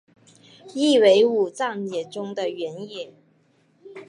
[0.73, 3.13] 意为武藏野中的原野。